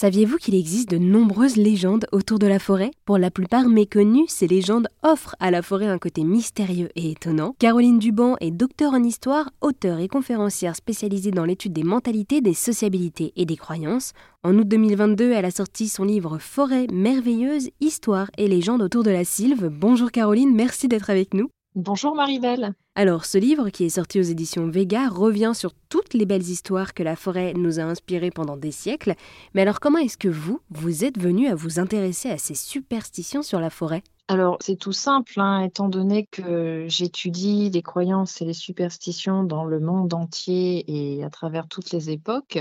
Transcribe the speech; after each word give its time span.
Saviez-vous 0.00 0.38
qu'il 0.38 0.54
existe 0.54 0.88
de 0.88 0.96
nombreuses 0.96 1.56
légendes 1.56 2.06
autour 2.10 2.38
de 2.38 2.46
la 2.46 2.58
forêt? 2.58 2.90
Pour 3.04 3.18
la 3.18 3.30
plupart 3.30 3.68
méconnues, 3.68 4.24
ces 4.28 4.46
légendes 4.46 4.88
offrent 5.02 5.36
à 5.40 5.50
la 5.50 5.60
forêt 5.60 5.88
un 5.88 5.98
côté 5.98 6.24
mystérieux 6.24 6.88
et 6.96 7.10
étonnant. 7.10 7.54
Caroline 7.58 7.98
Duban 7.98 8.36
est 8.40 8.50
docteur 8.50 8.94
en 8.94 9.02
histoire, 9.02 9.50
auteure 9.60 9.98
et 9.98 10.08
conférencière 10.08 10.74
spécialisée 10.74 11.32
dans 11.32 11.44
l'étude 11.44 11.74
des 11.74 11.82
mentalités, 11.82 12.40
des 12.40 12.54
sociabilités 12.54 13.34
et 13.36 13.44
des 13.44 13.58
croyances. 13.58 14.14
En 14.42 14.56
août 14.56 14.66
2022, 14.66 15.32
elle 15.32 15.44
a 15.44 15.50
sorti 15.50 15.86
son 15.86 16.04
livre 16.04 16.38
Forêt 16.38 16.86
merveilleuse, 16.90 17.68
histoire 17.82 18.30
et 18.38 18.48
légendes 18.48 18.80
autour 18.80 19.02
de 19.02 19.10
la 19.10 19.26
sylve. 19.26 19.68
Bonjour 19.68 20.10
Caroline, 20.10 20.54
merci 20.54 20.88
d'être 20.88 21.10
avec 21.10 21.34
nous. 21.34 21.50
Bonjour 21.76 22.16
Maribel. 22.16 22.74
Alors, 22.96 23.24
ce 23.24 23.38
livre, 23.38 23.70
qui 23.70 23.84
est 23.84 23.90
sorti 23.90 24.18
aux 24.18 24.24
éditions 24.24 24.68
Vega, 24.68 25.08
revient 25.08 25.52
sur 25.54 25.72
toutes 25.88 26.14
les 26.14 26.26
belles 26.26 26.42
histoires 26.42 26.94
que 26.94 27.04
la 27.04 27.14
forêt 27.14 27.54
nous 27.54 27.78
a 27.78 27.84
inspirées 27.84 28.32
pendant 28.32 28.56
des 28.56 28.72
siècles. 28.72 29.14
Mais 29.54 29.62
alors, 29.62 29.78
comment 29.78 29.98
est-ce 29.98 30.18
que 30.18 30.26
vous, 30.26 30.60
vous 30.70 31.04
êtes 31.04 31.16
venu 31.16 31.46
à 31.46 31.54
vous 31.54 31.78
intéresser 31.78 32.28
à 32.28 32.38
ces 32.38 32.56
superstitions 32.56 33.44
sur 33.44 33.60
la 33.60 33.70
forêt? 33.70 34.02
Alors, 34.30 34.58
c'est 34.60 34.76
tout 34.76 34.92
simple, 34.92 35.40
hein, 35.40 35.62
étant 35.62 35.88
donné 35.88 36.24
que 36.24 36.84
j'étudie 36.86 37.68
les 37.68 37.82
croyances 37.82 38.40
et 38.40 38.44
les 38.44 38.52
superstitions 38.52 39.42
dans 39.42 39.64
le 39.64 39.80
monde 39.80 40.14
entier 40.14 40.84
et 40.86 41.24
à 41.24 41.30
travers 41.30 41.66
toutes 41.66 41.90
les 41.90 42.10
époques, 42.10 42.60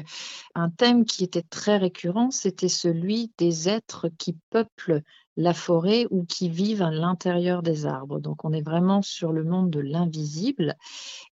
un 0.55 0.71
thème 0.71 1.05
qui 1.05 1.23
était 1.23 1.43
très 1.43 1.77
récurrent, 1.77 2.31
c'était 2.31 2.69
celui 2.69 3.31
des 3.37 3.69
êtres 3.69 4.07
qui 4.17 4.35
peuplent 4.49 5.03
la 5.37 5.53
forêt 5.53 6.07
ou 6.09 6.25
qui 6.25 6.49
vivent 6.49 6.81
à 6.81 6.89
l'intérieur 6.89 7.61
des 7.61 7.85
arbres. 7.85 8.19
Donc 8.19 8.45
on 8.45 8.51
est 8.51 8.65
vraiment 8.65 9.03
sur 9.03 9.31
le 9.31 9.43
monde 9.43 9.69
de 9.69 9.79
l'invisible 9.79 10.75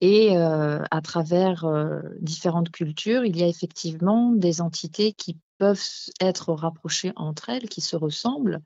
et 0.01 0.35
euh, 0.35 0.83
à 0.89 1.01
travers 1.01 1.63
euh, 1.65 2.01
différentes 2.21 2.71
cultures, 2.71 3.23
il 3.23 3.37
y 3.37 3.43
a 3.43 3.47
effectivement 3.47 4.31
des 4.31 4.61
entités 4.61 5.13
qui 5.13 5.37
peuvent 5.63 6.09
être 6.19 6.51
rapprochées 6.51 7.13
entre 7.15 7.47
elles, 7.49 7.69
qui 7.69 7.79
se 7.79 7.95
ressemblent, 7.95 8.59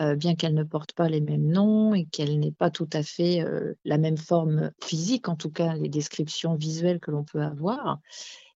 euh, 0.00 0.16
bien 0.16 0.34
qu'elles 0.34 0.54
ne 0.54 0.64
portent 0.64 0.94
pas 0.94 1.10
les 1.10 1.20
mêmes 1.20 1.46
noms 1.46 1.92
et 1.92 2.06
qu'elles 2.06 2.38
n'aient 2.38 2.52
pas 2.52 2.70
tout 2.70 2.88
à 2.94 3.02
fait 3.02 3.44
la 3.84 3.98
même 3.98 4.16
forme 4.16 4.70
physique, 4.82 5.28
en 5.28 5.36
tout 5.36 5.50
cas 5.50 5.74
les 5.74 5.90
descriptions 5.90 6.54
visuelles 6.54 7.00
que 7.00 7.10
l'on 7.10 7.24
peut 7.24 7.42
avoir. 7.42 8.00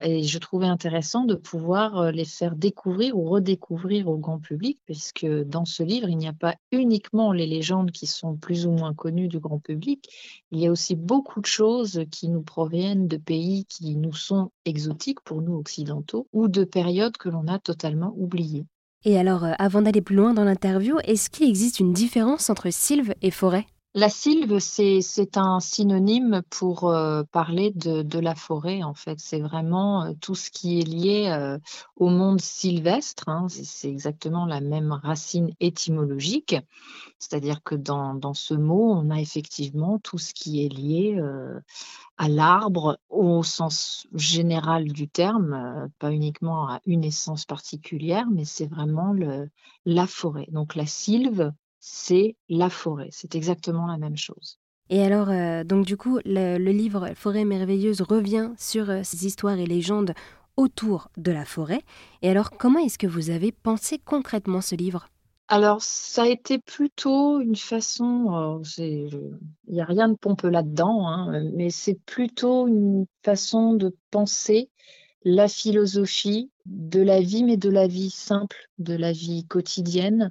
Et 0.00 0.22
je 0.22 0.38
trouvais 0.38 0.66
intéressant 0.66 1.24
de 1.24 1.34
pouvoir 1.34 1.98
euh, 1.98 2.10
les 2.10 2.24
faire 2.24 2.54
découvrir 2.54 3.16
ou 3.16 3.24
redécouvrir 3.28 4.08
au 4.08 4.16
grand 4.16 4.38
public, 4.38 4.78
puisque 4.84 5.26
dans 5.26 5.64
ce 5.64 5.82
livre, 5.82 6.08
il 6.08 6.16
n'y 6.16 6.28
a 6.28 6.32
pas 6.32 6.54
uniquement 6.70 7.32
les 7.32 7.46
légendes 7.46 7.90
qui 7.90 8.06
sont 8.06 8.36
plus 8.36 8.66
ou 8.66 8.70
moins 8.70 8.94
connues 8.94 9.28
du 9.28 9.40
grand 9.40 9.58
public, 9.58 10.08
il 10.52 10.60
y 10.60 10.66
a 10.66 10.70
aussi 10.70 10.94
beaucoup 10.94 11.40
de 11.40 11.46
choses 11.46 12.04
qui 12.10 12.28
nous 12.28 12.42
proviennent 12.42 13.08
de 13.08 13.16
pays 13.16 13.64
qui 13.64 13.96
nous 13.96 14.14
sont 14.14 14.50
exotiques 14.64 15.20
pour 15.20 15.42
nous 15.42 15.56
occidentaux, 15.56 16.28
ou 16.32 16.48
de 16.48 16.64
périodes 16.64 17.16
que 17.16 17.28
l'on 17.28 17.48
a 17.48 17.58
totalement 17.58 18.14
oubliées. 18.16 18.66
Et 19.04 19.18
alors, 19.18 19.44
euh, 19.44 19.52
avant 19.58 19.82
d'aller 19.82 20.02
plus 20.02 20.16
loin 20.16 20.34
dans 20.34 20.44
l'interview, 20.44 20.98
est-ce 21.04 21.30
qu'il 21.30 21.48
existe 21.48 21.80
une 21.80 21.92
différence 21.92 22.50
entre 22.50 22.70
sylve 22.70 23.14
et 23.22 23.30
forêt 23.30 23.66
la 23.98 24.08
sylve, 24.08 24.60
c'est 24.60 25.36
un 25.36 25.58
synonyme 25.58 26.42
pour 26.50 26.88
euh, 26.88 27.24
parler 27.32 27.72
de, 27.72 28.18
la 28.20 28.36
forêt, 28.36 28.84
en 28.84 28.94
fait. 28.94 29.18
C'est 29.18 29.40
vraiment 29.40 30.04
euh, 30.04 30.12
tout 30.20 30.36
ce 30.36 30.50
qui 30.52 30.78
est 30.78 30.84
lié 30.84 31.28
euh, 31.28 31.58
au 31.96 32.08
monde 32.08 32.40
sylvestre. 32.40 33.28
Hein. 33.28 33.48
C'est 33.48 33.90
exactement 33.90 34.46
la 34.46 34.60
même 34.60 34.92
racine 34.92 35.52
étymologique. 35.58 36.54
C'est-à-dire 37.18 37.60
que 37.64 37.74
dans, 37.74 38.34
ce 38.34 38.54
mot, 38.54 38.92
on 38.92 39.10
a 39.10 39.20
effectivement 39.20 39.98
tout 39.98 40.18
ce 40.18 40.32
qui 40.32 40.64
est 40.64 40.68
lié 40.68 41.20
à 42.16 42.28
l'arbre 42.28 43.00
au 43.08 43.42
sens 43.42 44.06
général 44.14 44.92
du 44.92 45.08
terme, 45.08 45.90
pas 45.98 46.12
uniquement 46.12 46.68
à 46.68 46.80
une 46.86 47.02
essence 47.04 47.44
particulière, 47.44 48.26
mais 48.30 48.44
c'est 48.44 48.66
vraiment 48.66 49.12
la 49.84 50.06
forêt. 50.06 50.46
Donc 50.52 50.76
la 50.76 50.86
sylve, 50.86 51.52
c'est 51.80 52.36
la 52.48 52.70
forêt. 52.70 53.08
C'est 53.10 53.34
exactement 53.34 53.86
la 53.86 53.98
même 53.98 54.16
chose. 54.16 54.58
Et 54.90 55.02
alors, 55.02 55.28
euh, 55.28 55.64
donc 55.64 55.84
du 55.84 55.96
coup, 55.96 56.18
le, 56.24 56.56
livre 56.56 57.10
Forêt 57.14 57.44
merveilleuse 57.44 58.00
revient 58.00 58.52
sur 58.56 58.88
euh, 58.88 59.00
ces 59.02 59.26
histoires 59.26 59.58
et 59.58 59.66
légendes 59.66 60.14
autour 60.56 61.10
de 61.16 61.30
la 61.30 61.44
forêt. 61.44 61.82
Et 62.22 62.30
alors, 62.30 62.50
comment 62.50 62.80
est-ce 62.80 62.98
que 62.98 63.06
vous 63.06 63.30
avez 63.30 63.52
pensé 63.52 63.98
concrètement 63.98 64.60
ce 64.60 64.74
livre? 64.74 65.08
Alors, 65.46 65.80
ça 65.80 66.24
a 66.24 66.26
été 66.26 66.58
plutôt 66.58 67.40
une 67.40 67.56
façon, 67.56 68.60
il 68.76 69.38
n'y 69.68 69.80
a 69.80 69.84
rien 69.86 70.08
de 70.08 70.14
pompeux 70.14 70.50
là-dedans, 70.50 71.06
hein, 71.08 71.42
mais 71.54 71.70
c'est 71.70 71.98
plutôt 72.04 72.66
une 72.66 73.06
façon 73.24 73.72
de 73.72 73.96
penser 74.10 74.68
la 75.24 75.48
philosophie 75.48 76.50
de 76.66 77.00
la 77.00 77.20
vie, 77.20 77.44
mais 77.44 77.56
de 77.56 77.70
la 77.70 77.86
vie 77.86 78.10
simple, 78.10 78.68
de 78.78 78.94
la 78.94 79.12
vie 79.12 79.46
quotidienne, 79.46 80.30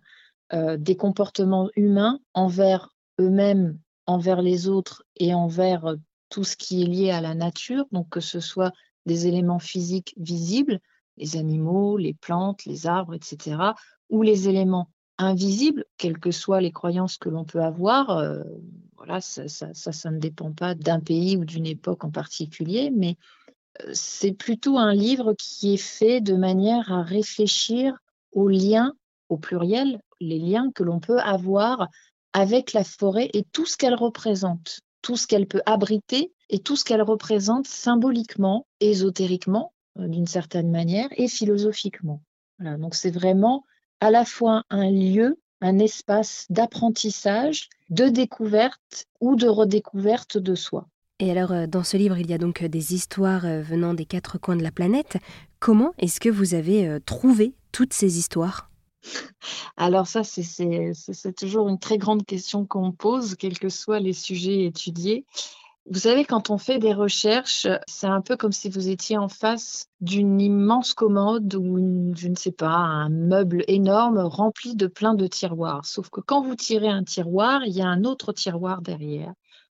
euh, 0.53 0.77
des 0.77 0.95
comportements 0.95 1.69
humains 1.75 2.19
envers 2.33 2.95
eux-mêmes, 3.19 3.77
envers 4.05 4.41
les 4.41 4.69
autres 4.69 5.03
et 5.17 5.33
envers 5.33 5.85
euh, 5.85 5.95
tout 6.29 6.45
ce 6.45 6.55
qui 6.55 6.81
est 6.81 6.85
lié 6.85 7.11
à 7.11 7.19
la 7.19 7.35
nature, 7.35 7.85
donc 7.91 8.07
que 8.09 8.21
ce 8.21 8.39
soit 8.39 8.71
des 9.05 9.27
éléments 9.27 9.59
physiques 9.59 10.13
visibles, 10.17 10.79
les 11.17 11.35
animaux, 11.35 11.97
les 11.97 12.13
plantes, 12.13 12.63
les 12.65 12.87
arbres, 12.87 13.13
etc., 13.13 13.57
ou 14.09 14.21
les 14.21 14.47
éléments 14.47 14.89
invisibles, 15.17 15.83
quelles 15.97 16.19
que 16.19 16.31
soient 16.31 16.61
les 16.61 16.71
croyances 16.71 17.17
que 17.17 17.29
l'on 17.29 17.43
peut 17.43 17.61
avoir. 17.61 18.11
Euh, 18.11 18.43
voilà, 18.95 19.19
ça, 19.19 19.49
ça, 19.49 19.73
ça, 19.73 20.11
ne 20.11 20.19
dépend 20.19 20.53
pas 20.53 20.75
d'un 20.75 21.01
pays 21.01 21.35
ou 21.35 21.43
d'une 21.43 21.65
époque 21.65 22.05
en 22.05 22.11
particulier, 22.11 22.89
mais 22.89 23.17
c'est 23.93 24.33
plutôt 24.33 24.77
un 24.77 24.93
livre 24.93 25.33
qui 25.37 25.73
est 25.73 25.77
fait 25.77 26.21
de 26.21 26.35
manière 26.35 26.91
à 26.91 27.03
réfléchir 27.03 27.97
aux 28.31 28.47
liens 28.47 28.93
au 29.29 29.38
pluriel 29.38 29.99
les 30.19 30.39
liens 30.39 30.71
que 30.73 30.83
l'on 30.83 30.99
peut 30.99 31.19
avoir 31.19 31.88
avec 32.33 32.73
la 32.73 32.83
forêt 32.83 33.29
et 33.33 33.43
tout 33.51 33.65
ce 33.65 33.77
qu'elle 33.77 33.95
représente, 33.95 34.81
tout 35.01 35.17
ce 35.17 35.27
qu'elle 35.27 35.47
peut 35.47 35.61
abriter 35.65 36.33
et 36.49 36.59
tout 36.59 36.75
ce 36.75 36.83
qu'elle 36.83 37.01
représente 37.01 37.67
symboliquement, 37.67 38.67
ésotériquement 38.79 39.73
euh, 39.99 40.07
d'une 40.07 40.27
certaine 40.27 40.71
manière 40.71 41.09
et 41.17 41.27
philosophiquement. 41.27 42.21
donc 42.59 42.95
c'est 42.95 43.11
vraiment 43.11 43.63
à 43.99 44.11
la 44.11 44.25
fois 44.25 44.63
un 44.69 44.89
lieu, 44.91 45.39
un 45.61 45.79
espace 45.79 46.45
d'apprentissage, 46.49 47.69
de 47.89 48.05
découverte 48.05 49.05
ou 49.19 49.35
de 49.35 49.47
redécouverte 49.47 50.38
de 50.38 50.53
soi. 50.53 50.88
Et 51.19 51.31
alors, 51.31 51.51
euh, 51.51 51.65
dans 51.65 51.83
ce 51.83 51.97
livre, 51.97 52.19
il 52.19 52.29
y 52.29 52.33
a 52.33 52.38
donc 52.38 52.61
euh, 52.61 52.67
des 52.67 52.94
histoires 52.94 53.47
venant 53.63 53.95
des 53.95 54.05
quatre 54.05 54.38
coins 54.38 54.55
de 54.55 54.63
la 54.63 54.71
planète. 54.71 55.17
Comment 55.59 55.94
est-ce 55.97 56.19
que 56.19 56.29
vous 56.29 56.53
avez 56.53 56.99
trouvé 57.05 57.55
toutes 57.71 57.94
ces 57.94 58.19
histoires? 58.19 58.69
Alors 59.77 60.07
ça, 60.07 60.23
c'est 60.23 61.35
toujours 61.35 61.69
une 61.69 61.79
très 61.79 61.97
grande 61.97 62.25
question 62.25 62.65
qu'on 62.65 62.91
pose, 62.91 63.35
quels 63.35 63.59
que 63.59 63.69
soient 63.69 63.99
les 63.99 64.13
sujets 64.13 64.65
étudiés. 64.65 65.25
Vous 65.89 65.99
savez, 65.99 66.25
quand 66.25 66.49
on 66.49 66.57
fait 66.57 66.79
des 66.79 66.93
recherches, 66.93 67.65
c'est 67.87 68.07
un 68.07 68.19
peu 68.19 68.35
comme 68.35 68.51
si 68.51 68.69
vous 68.69 68.89
étiez 68.89 69.17
en 69.17 69.29
face 69.29 69.87
d'une 70.01 70.41
immense 70.41 70.93
commode 70.93 71.55
ou, 71.55 72.13
je 72.13 72.27
ne 72.27 72.35
sais 72.35 72.51
pas, 72.51 72.67
un 72.67 73.07
meuble 73.07 73.63
énorme 73.69 74.19
rempli 74.19 74.75
de 74.75 74.87
plein 74.87 75.13
de 75.13 75.27
tiroirs. 75.27 75.85
Sauf 75.85 76.09
que 76.09 76.19
quand 76.19 76.41
vous 76.41 76.55
tirez 76.55 76.89
un 76.89 77.05
tiroir, 77.05 77.63
il 77.65 77.73
y 77.73 77.81
a 77.81 77.87
un 77.87 78.03
autre 78.03 78.33
tiroir 78.33 78.81
derrière. 78.81 79.33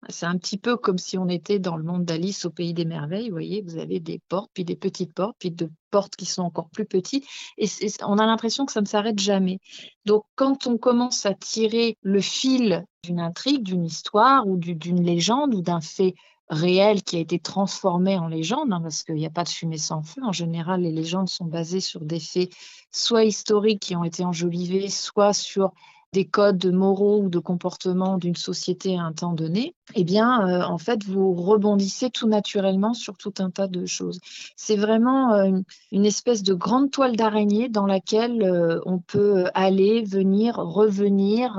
C'est 0.09 0.27
un 0.27 0.37
petit 0.37 0.59
peu 0.59 0.77
comme 0.77 0.99
si 0.99 1.17
on 1.17 1.29
était 1.29 1.61
dans 1.61 1.77
le 1.77 1.85
monde 1.85 2.05
d'Alice 2.05 2.45
au 2.45 2.51
pays 2.51 2.75
des 2.75 2.85
merveilles. 2.85 3.29
Vous 3.29 3.35
voyez, 3.35 3.63
vous 3.63 3.79
avez 3.79 4.01
des 4.01 4.21
portes, 4.29 4.51
puis 4.53 4.65
des 4.65 4.75
petites 4.75 5.15
portes, 5.15 5.37
puis 5.39 5.53
de 5.53 5.71
portes 5.91 6.17
qui 6.17 6.27
sont 6.27 6.43
encore 6.43 6.69
plus 6.71 6.87
petites. 6.87 7.25
Et 7.57 7.69
on 8.03 8.19
a 8.19 8.27
l'impression 8.27 8.67
que 8.67 8.73
ça 8.73 8.81
ne 8.81 8.87
s'arrête 8.87 9.21
jamais. 9.21 9.61
Donc, 10.05 10.25
quand 10.35 10.67
on 10.67 10.77
commence 10.77 11.25
à 11.25 11.35
tirer 11.35 11.97
le 12.03 12.21
fil 12.21 12.85
d'une 13.05 13.21
intrigue, 13.21 13.63
d'une 13.63 13.85
histoire 13.85 14.47
ou 14.49 14.57
d'une 14.57 15.03
légende 15.03 15.55
ou 15.55 15.63
d'un 15.63 15.81
fait 15.81 16.15
réel 16.49 17.03
qui 17.03 17.17
a 17.17 17.21
été 17.21 17.39
transformé 17.39 18.19
en 18.19 18.27
légende, 18.27 18.73
hein, 18.73 18.81
parce 18.83 19.05
qu'il 19.05 19.15
n'y 19.15 19.27
a 19.27 19.31
pas 19.31 19.45
de 19.45 19.49
fumée 19.49 19.79
sans 19.79 20.03
feu. 20.03 20.21
En 20.25 20.33
général, 20.33 20.83
les 20.83 20.93
légendes 20.93 21.29
sont 21.29 21.47
basées 21.47 21.81
sur 21.81 22.01
des 22.01 22.21
faits 22.21 22.51
soit 22.91 23.25
historiques 23.25 23.81
qui 23.81 23.97
ont 23.97 24.05
été 24.05 24.25
enjolivés, 24.25 24.89
soit 24.89 25.33
sur 25.33 25.73
des 26.13 26.27
codes 26.27 26.67
moraux 26.67 27.23
ou 27.23 27.29
de 27.31 27.39
comportement 27.39 28.19
d'une 28.19 28.37
société 28.37 28.99
à 28.99 29.03
un 29.03 29.13
temps 29.13 29.33
donné, 29.33 29.75
eh 29.95 30.05
bien, 30.05 30.47
euh, 30.47 30.63
en 30.63 30.77
fait, 30.77 31.05
vous 31.05 31.33
rebondissez 31.33 32.11
tout 32.11 32.29
naturellement 32.29 32.93
sur 32.93 33.17
tout 33.17 33.33
un 33.39 33.51
tas 33.51 33.67
de 33.67 33.87
choses. 33.87 34.21
C'est 34.55 34.77
vraiment 34.77 35.33
euh, 35.33 35.59
une 35.91 36.05
espèce 36.05 36.43
de 36.43 36.53
grande 36.53 36.91
toile 36.91 37.17
d'araignée 37.17 37.71
dans 37.71 37.87
laquelle 37.87 38.43
euh, 38.43 38.81
on 38.85 38.99
peut 38.99 39.47
aller, 39.55 40.03
venir, 40.03 40.57
revenir, 40.57 41.53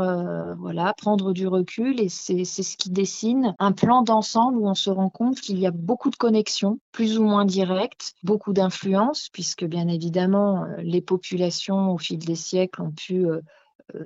voilà, 0.57 0.93
prendre 0.97 1.33
du 1.33 1.47
recul, 1.47 1.99
et 1.99 2.09
c'est 2.09 2.45
ce 2.45 2.77
qui 2.77 2.89
dessine 2.89 3.55
un 3.59 3.71
plan 3.71 4.03
d'ensemble 4.03 4.57
où 4.57 4.67
on 4.67 4.75
se 4.75 4.89
rend 4.89 5.09
compte 5.09 5.39
qu'il 5.39 5.59
y 5.59 5.65
a 5.65 5.71
beaucoup 5.71 6.09
de 6.09 6.15
connexions, 6.15 6.79
plus 6.91 7.17
ou 7.17 7.23
moins 7.23 7.45
directes, 7.45 8.13
beaucoup 8.23 8.53
d'influences, 8.53 9.29
puisque 9.31 9.65
bien 9.65 9.87
évidemment, 9.87 10.65
les 10.79 11.01
populations 11.01 11.91
au 11.91 11.97
fil 11.97 12.19
des 12.19 12.35
siècles 12.35 12.81
ont 12.81 12.91
pu 12.91 13.27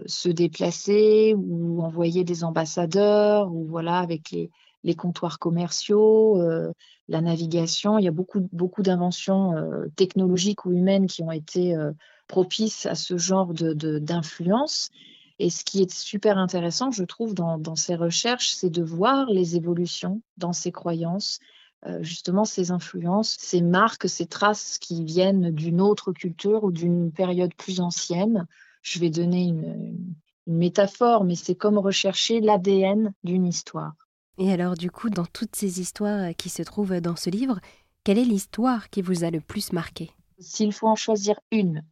se 0.05 0.29
déplacer 0.29 1.35
ou 1.37 1.81
envoyer 1.81 2.23
des 2.23 2.43
ambassadeurs 2.43 3.53
ou 3.53 3.65
voilà 3.65 3.99
avec 3.99 4.31
les, 4.31 4.95
comptoirs 4.95 5.39
commerciaux, 5.39 6.41
la 7.07 7.21
navigation. 7.21 7.97
Il 7.97 8.05
y 8.05 8.07
a 8.07 8.11
beaucoup, 8.11 8.47
beaucoup 8.51 8.81
d'inventions 8.81 9.53
technologiques 9.95 10.65
ou 10.65 10.71
humaines 10.71 11.07
qui 11.07 11.23
ont 11.23 11.31
été 11.31 11.75
propices 12.27 12.85
à 12.85 12.95
ce 12.95 13.17
genre 13.17 13.53
d'influence. 13.53 14.89
Et 15.39 15.49
ce 15.49 15.63
qui 15.63 15.81
est 15.81 15.93
super 15.93 16.37
intéressant, 16.37 16.91
je 16.91 17.03
trouve, 17.03 17.33
dans, 17.33 17.57
dans 17.57 17.75
ces 17.75 17.95
recherches, 17.95 18.49
c'est 18.49 18.69
de 18.69 18.83
voir 18.83 19.29
les 19.29 19.55
évolutions 19.55 20.21
dans 20.37 20.53
ces 20.53 20.71
croyances, 20.71 21.39
euh, 21.85 22.01
justement 22.01 22.43
ces 22.43 22.71
influences, 22.71 23.37
ces 23.39 23.61
marques, 23.61 24.09
ces 24.09 24.25
traces 24.25 24.79
qui 24.79 25.03
viennent 25.03 25.51
d'une 25.51 25.79
autre 25.79 26.11
culture 26.11 26.63
ou 26.63 26.71
d'une 26.71 27.11
période 27.11 27.53
plus 27.53 27.79
ancienne. 27.81 28.47
Je 28.89 28.99
vais 28.99 29.09
donner 29.09 29.43
une, 29.43 30.15
une 30.47 30.57
métaphore, 30.57 31.25
mais 31.25 31.35
c'est 31.35 31.55
comme 31.55 31.77
rechercher 31.77 32.39
l'ADN 32.39 33.13
d'une 33.25 33.45
histoire. 33.45 33.91
Et 34.37 34.49
alors, 34.49 34.75
du 34.75 34.89
coup, 34.89 35.09
dans 35.09 35.25
toutes 35.25 35.57
ces 35.57 35.81
histoires 35.81 36.33
qui 36.37 36.47
se 36.47 36.63
trouvent 36.63 37.01
dans 37.01 37.17
ce 37.17 37.29
livre, 37.29 37.59
quelle 38.05 38.17
est 38.17 38.23
l'histoire 38.23 38.89
qui 38.89 39.01
vous 39.01 39.25
a 39.25 39.29
le 39.29 39.41
plus 39.41 39.73
marqué? 39.73 40.11
S'il 40.39 40.71
faut 40.71 40.87
en 40.87 40.95
choisir 40.95 41.37
une, 41.51 41.83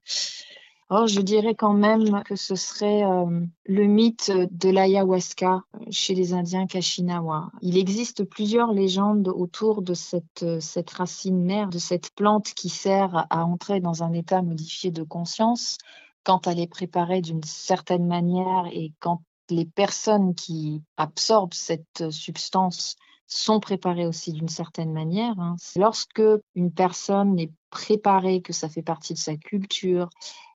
Or, 0.90 1.08
je 1.08 1.20
dirais 1.20 1.56
quand 1.56 1.74
même 1.74 2.22
que 2.26 2.36
ce 2.36 2.54
serait 2.54 3.04
euh, 3.04 3.44
le 3.66 3.86
mythe 3.88 4.32
de 4.52 4.70
l'ayahuasca 4.70 5.64
chez 5.90 6.14
les 6.14 6.34
Indiens 6.34 6.68
Kashinawa. 6.68 7.50
Il 7.64 7.80
existe 7.80 8.24
plusieurs 8.24 8.72
légendes 8.72 9.28
autour 9.28 9.82
de 9.82 9.96
cette, 9.96 10.46
cette 10.60 10.92
racine 10.92 11.44
mère, 11.44 11.70
de 11.70 11.80
cette 11.80 12.12
plante 12.12 12.54
qui 12.54 12.70
sert 12.70 13.26
à 13.32 13.46
entrer 13.46 13.80
dans 13.80 14.04
un 14.04 14.14
état 14.14 14.44
modifié 14.44 14.92
de 14.92 15.02
conscience 15.02 15.80
quand 16.26 16.48
elle 16.48 16.60
est 16.60 16.68
préparée 16.68 17.22
d'une 17.22 17.44
certaine 17.44 18.06
manière 18.06 18.66
et 18.72 18.92
quand 19.00 19.22
les 19.50 19.66
personnes 19.66 20.36
qui 20.36 20.82
absorbent 20.98 21.54
cette 21.54 22.10
substance 22.12 22.96
sont 23.28 23.60
préparées 23.60 24.06
aussi 24.06 24.34
d'une 24.34 24.50
certaine 24.50 24.92
manière. 24.92 25.40
Hein. 25.40 25.56
Lorsque 25.76 26.22
une 26.56 26.72
personne 26.72 27.40
est 27.40 27.52
préparée, 27.70 28.42
que 28.42 28.54
ça 28.54 28.70
fait 28.70 28.84
partie 28.84 29.14
de 29.14 29.20
sa 29.20 29.36
culture, 29.36 30.10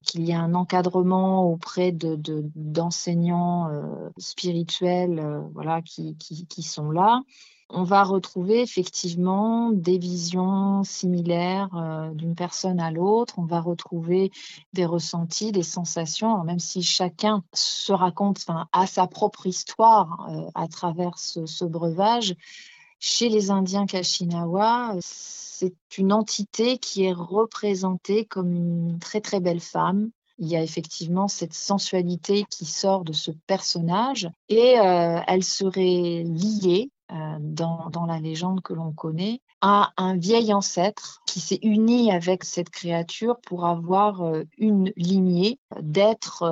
qu'il 0.05 0.27
y 0.27 0.33
a 0.33 0.41
un 0.41 0.55
encadrement 0.55 1.45
auprès 1.51 1.93
de, 1.93 2.17
d'enseignants 2.55 3.69
euh, 3.71 4.11
spirituels 4.19 5.19
euh, 5.19 5.41
voilà, 5.53 5.83
qui, 5.83 6.17
qui, 6.17 6.47
qui, 6.47 6.63
sont 6.63 6.91
là, 6.91 7.23
on 7.73 7.85
va 7.85 8.03
retrouver 8.03 8.61
effectivement 8.61 9.71
des 9.71 9.99
visions 9.99 10.83
similaires 10.85 11.69
euh, 11.75 12.13
d'une 12.15 12.35
personne 12.35 12.81
à 12.81 12.91
l'autre, 12.91 13.35
on 13.39 13.45
va 13.45 13.61
retrouver 13.61 14.31
des 14.73 14.85
ressentis, 14.85 15.53
des 15.53 15.63
sensations, 15.63 16.43
même 16.45 16.59
si 16.59 16.83
chacun 16.83 17.43
se 17.53 17.93
raconte, 17.93 18.45
a 18.73 18.87
sa 18.87 19.07
propre 19.07 19.47
histoire 19.47 20.29
à 20.55 20.69
travers 20.69 21.19
ce, 21.19 21.65
breuvage. 21.65 22.35
Chez 22.99 23.29
les 23.29 23.51
Indiens 23.51 23.87
Kashinawa, 23.87 24.97
c'est 25.01 25.75
une 25.99 26.13
entité 26.13 26.79
qui 26.79 27.05
est 27.05 27.13
représentée 27.13 28.25
comme 28.25 28.55
une 28.55 28.99
très 28.99 29.21
très 29.21 29.41
belle 29.41 29.61
femme. 29.61 30.11
Il 30.39 30.49
y 30.49 30.57
a 30.57 30.63
effectivement 30.63 31.29
cette 31.29 31.53
sensualité 31.53 32.45
qui 32.49 32.65
sort 32.65 33.05
de 33.05 33.13
ce 33.13 33.31
personnage 33.47 34.31
et 34.49 34.79
euh, 34.79 35.21
elle 35.27 35.45
serait 35.45 36.25
liée 36.25 36.89
euh, 36.89 37.00
dans, 37.41 37.91
dans, 37.91 38.07
la 38.07 38.21
légende 38.21 38.61
que 38.63 38.73
l'on 38.73 38.93
connaît 38.93 39.41
à 39.61 39.91
un 39.97 40.17
vieil 40.17 40.55
ancêtre 40.55 41.23
qui 41.27 41.41
s'est 41.41 41.59
uni 41.63 42.13
avec 42.13 42.45
cette 42.45 42.71
créature 42.71 43.37
pour 43.47 43.67
avoir 43.67 44.23
euh, 44.23 44.45
une 44.59 44.93
lignée 44.97 45.59
d'êtres 45.81 46.45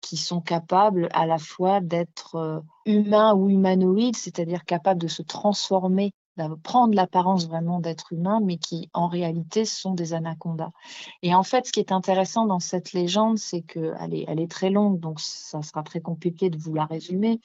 qui 0.00 0.16
sont 0.16 0.40
capables 0.40 1.08
à 1.12 1.26
la 1.26 1.38
fois 1.38 1.80
d'être 1.80 2.62
humains 2.84 3.34
ou 3.34 3.48
humanoïdes, 3.48 4.16
c'est-à-dire 4.16 4.64
capables 4.64 5.00
de 5.00 5.08
se 5.08 5.22
transformer 5.22 6.12
prendre 6.48 6.94
l'apparence 6.94 7.46
vraiment 7.46 7.80
d'être 7.80 8.12
humain, 8.12 8.40
mais 8.42 8.56
qui 8.56 8.88
en 8.92 9.08
réalité 9.08 9.64
sont 9.64 9.94
des 9.94 10.14
anacondas. 10.14 10.70
Et 11.22 11.34
en 11.34 11.42
fait, 11.42 11.66
ce 11.66 11.72
qui 11.72 11.80
est 11.80 11.92
intéressant 11.92 12.46
dans 12.46 12.60
cette 12.60 12.92
légende, 12.92 13.38
c'est 13.38 13.62
qu'elle 13.62 14.24
elle 14.26 14.40
est 14.40 14.50
très 14.50 14.70
longue, 14.70 15.00
donc 15.00 15.20
ça 15.20 15.62
sera 15.62 15.82
très 15.82 16.00
compliqué 16.00 16.50
de 16.50 16.58
vous 16.58 16.74
la 16.74 16.84
résumer. 16.84 17.40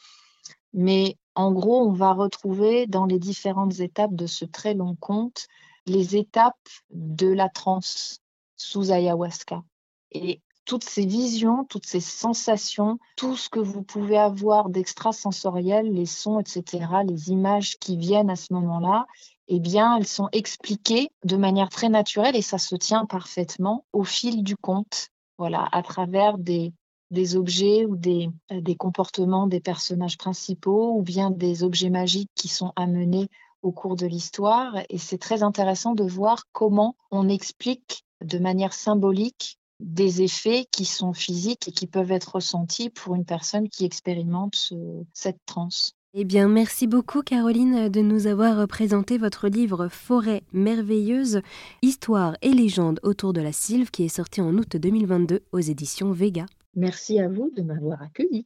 Mais 0.75 1.18
en 1.36 1.54
gros, 1.54 1.88
on 1.88 1.94
va 1.94 2.12
retrouver 2.12 2.86
dans 2.86 3.06
les 3.06 3.18
différentes 3.18 3.80
étapes 3.80 4.13
de 4.13 4.27
ce 4.27 4.44
très 4.44 4.74
long 4.74 4.95
conte 5.00 5.48
les 5.86 6.18
étapes 6.18 6.68
de 6.89 7.27
la 7.27 7.48
transe 7.48 8.19
sous 8.57 8.92
ayahuasca. 8.92 9.63
Et 10.12 10.42
toutes 10.66 10.83
ces 10.83 11.06
visions, 11.06 11.63
toutes 11.63 11.86
ces 11.86 12.01
sensations, 12.01 13.00
tout 13.16 13.38
ce 13.38 13.50
que 13.50 13.60
vous 13.60 13.83
pouvez 13.83 14.18
avoir 14.18 14.69
d'extrasensoriel, 14.69 15.94
les 15.94 16.06
sons, 16.07 16.39
etc., 16.39 16.88
les 17.07 17.30
images 17.30 17.78
qui 17.78 17.95
viennent 17.95 18.30
à 18.30 18.36
ce 18.36 18.51
moment-là, 18.54 19.06
eh 19.48 19.60
bien, 19.60 19.95
elles 19.95 20.07
sont 20.07 20.28
expliquées 20.31 21.10
de 21.24 21.38
manière 21.38 21.69
très 21.69 21.89
naturelle 21.89 22.36
et 22.36 22.42
ça 22.42 22.57
se 22.57 22.75
tient 22.75 23.06
parfaitement 23.06 23.86
au 23.94 24.04
fil 24.04 24.44
du 24.44 24.57
conte, 24.57 25.10
voilà, 25.38 25.69
à 25.71 25.83
travers 25.83 26.38
des, 26.38 26.74
des 27.12 27.36
objets 27.36 27.86
ou 27.86 27.96
des, 27.96 28.30
euh, 28.52 28.62
des 28.62 28.75
comportements 28.75 29.48
des 29.48 29.60
personnages 29.60 30.18
principaux 30.18 30.98
ou 30.98 31.02
bien 31.02 31.31
des 31.31 31.63
objets 31.63 31.90
magiques 31.90 32.31
qui 32.36 32.48
sont 32.48 32.74
amenés 32.75 33.28
au 33.62 33.72
cours 33.72 33.96
de 33.96 34.06
l'histoire. 34.06 34.75
Et 34.90 34.98
c'est 34.98 35.18
très 35.18 35.44
intéressant 35.44 35.94
de 35.94 36.04
voir 36.04 36.44
comment 36.52 36.96
on 37.12 37.30
explique 37.30 38.04
de 38.24 38.38
manière 38.38 38.74
symbolique 38.74 39.57
des 39.80 40.22
effets 40.22 40.66
qui 40.72 40.86
sont 40.86 41.13
physiques 41.13 41.68
et 41.68 41.72
qui 41.72 41.88
peuvent 41.88 42.12
être 42.12 42.36
ressentis 42.36 42.90
pour 42.90 43.16
une 43.16 43.25
personne 43.25 43.68
qui 43.69 43.86
expérimente 43.86 44.74
cette 45.13 45.46
transe. 45.46 45.96
Eh 46.18 46.24
bien, 46.24 46.48
merci 46.48 46.88
beaucoup 46.88 47.24
Caroline 47.24 47.90
de 47.90 48.00
nous 48.00 48.28
avoir 48.28 48.66
présenté 48.69 49.18
votre 49.18 49.50
livre 49.50 49.90
Forêt 49.90 50.44
merveilleuse, 50.54 51.42
histoire 51.81 52.38
et 52.42 52.52
légende 52.52 53.02
autour 53.04 53.34
de 53.34 53.42
la 53.42 53.52
sylve 53.52 53.92
qui 53.92 54.06
est 54.06 54.07
sorti 54.07 54.40
en 54.40 54.54
août 54.54 54.78
2022 54.78 55.42
aux 55.52 55.60
éditions 55.60 56.13
Vega. 56.13 56.46
Merci 56.75 57.19
à 57.19 57.27
vous 57.27 57.50
de 57.50 57.63
m'avoir 57.63 58.01
accueilli. 58.01 58.45